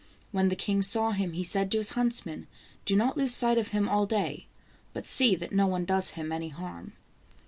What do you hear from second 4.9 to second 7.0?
but see that no one does him any harm."